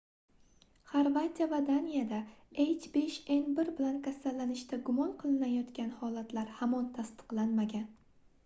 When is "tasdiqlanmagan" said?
6.97-7.89